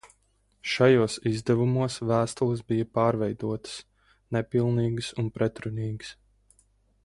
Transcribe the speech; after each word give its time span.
Šajos 0.69 1.17
izdevumos 1.31 1.97
vēstules 2.11 2.63
bija 2.73 2.87
pārveidotas, 2.97 3.77
nepilnīgas 4.37 5.13
un 5.25 5.33
pretrunīgas. 5.39 6.15